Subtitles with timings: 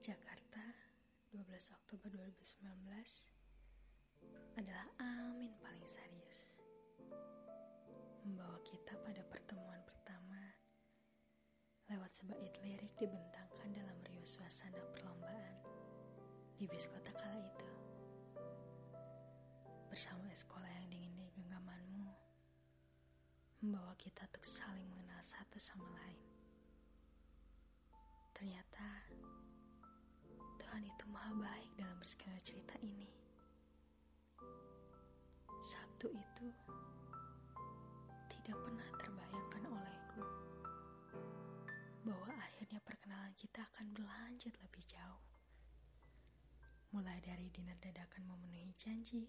[0.00, 0.64] Jakarta,
[1.28, 2.64] 12 Oktober 2019
[4.56, 6.56] adalah amin paling serius.
[8.24, 10.56] Membawa kita pada pertemuan pertama
[11.92, 15.60] lewat sebaik lirik dibentangkan dalam riuh suasana perlombaan
[16.56, 17.68] di bis kota kala itu.
[19.92, 22.08] Bersama sekolah yang dingin di genggamanmu,
[23.68, 26.24] membawa kita untuk saling mengenal satu sama lain.
[28.32, 28.79] Ternyata
[31.20, 33.04] maha baik dalam berskenario cerita ini.
[35.60, 36.48] Sabtu itu
[38.32, 40.24] tidak pernah terbayangkan olehku
[42.08, 45.20] bahwa akhirnya perkenalan kita akan berlanjut lebih jauh.
[46.96, 49.28] Mulai dari dinner dadakan memenuhi janji,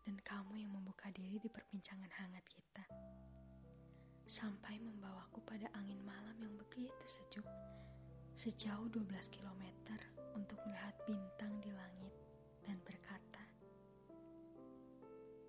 [0.00, 2.88] dan kamu yang membuka diri di perbincangan hangat kita,
[4.24, 7.44] sampai membawaku pada angin malam yang begitu sejuk
[8.36, 9.00] sejauh 12
[9.32, 9.64] km
[10.36, 12.12] untuk melihat bintang di langit
[12.68, 13.40] dan berkata,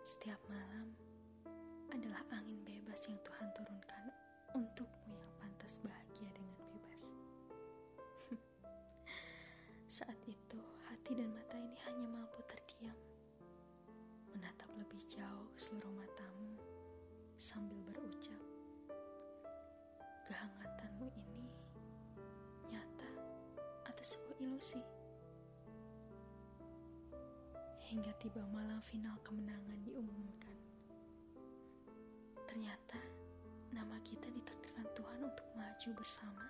[0.00, 0.88] setiap malam
[1.92, 4.08] adalah angin bebas yang Tuhan turunkan
[4.56, 7.02] untukmu yang pantas bahagia dengan bebas.
[10.00, 12.96] Saat itu, hati dan mata ini hanya mampu terdiam,
[14.32, 16.56] menatap lebih jauh ke seluruh matamu
[17.36, 18.40] sambil berucap,
[20.24, 21.59] kehangatanmu ini
[24.40, 24.80] ilusi.
[27.92, 30.56] Hingga tiba malam final kemenangan diumumkan.
[32.48, 32.98] Ternyata
[33.76, 36.46] nama kita ditakdirkan Tuhan untuk maju bersama,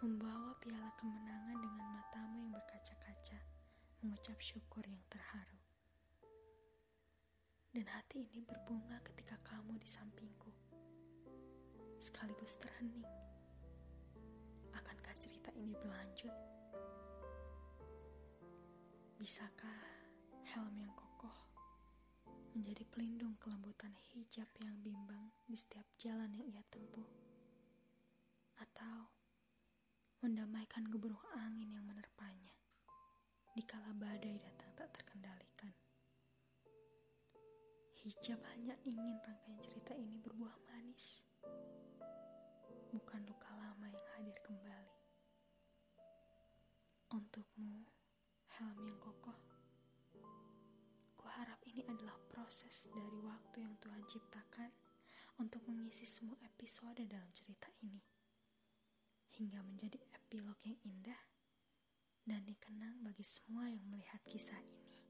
[0.00, 3.38] membawa piala kemenangan dengan matamu yang berkaca-kaca,
[4.00, 5.60] mengucap syukur yang terharu.
[7.74, 10.54] Dan hati ini berbunga ketika kamu di sampingku,
[11.98, 13.06] sekaligus terhening.
[14.72, 16.63] Akankah cerita ini berlanjut?
[19.24, 19.80] Bisakah
[20.52, 21.32] helm yang kokoh
[22.52, 27.08] menjadi pelindung kelembutan hijab yang bimbang di setiap jalan yang ia tempuh?
[28.60, 29.08] Atau
[30.20, 32.52] mendamaikan gemuruh angin yang menerpanya
[33.56, 35.72] dikala badai datang tak terkendalikan?
[38.04, 41.24] Hijab hanya ingin rangkaian cerita ini berbuah manis,
[42.92, 45.00] bukan luka lama yang hadir kembali.
[47.08, 47.93] Untukmu,
[48.60, 49.34] helm yang kokoh.
[51.18, 54.70] Kuharap ini adalah proses dari waktu yang Tuhan ciptakan
[55.42, 57.98] untuk mengisi semua episode dalam cerita ini.
[59.34, 61.18] Hingga menjadi epilog yang indah
[62.22, 65.03] dan dikenang bagi semua yang melihat kisah ini.